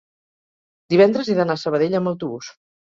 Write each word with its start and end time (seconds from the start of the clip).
divendres 0.95 1.31
he 1.31 1.37
d'anar 1.41 1.59
a 1.61 1.65
Sabadell 1.67 1.99
amb 2.03 2.15
autobús. 2.15 2.53